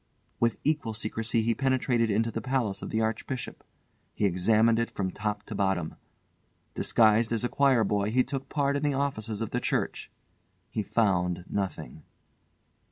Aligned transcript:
With 0.39 0.57
equal 0.63 0.95
secrecy 0.95 1.43
he 1.43 1.53
penetrated 1.53 2.09
into 2.09 2.31
the 2.31 2.41
palace 2.41 2.81
of 2.81 2.89
the 2.89 3.01
Archbishop. 3.01 3.63
He 4.15 4.25
examined 4.25 4.79
it 4.79 4.89
from 4.89 5.11
top 5.11 5.43
to 5.43 5.53
bottom. 5.53 5.93
Disguised 6.73 7.31
as 7.31 7.43
a 7.43 7.49
choir 7.49 7.83
boy 7.83 8.09
he 8.09 8.23
took 8.23 8.49
part 8.49 8.75
in 8.75 8.81
the 8.81 8.95
offices 8.95 9.41
of 9.41 9.51
the 9.51 9.59
church. 9.61 10.09
He 10.71 10.81
found 10.81 11.45
nothing. 11.47 12.01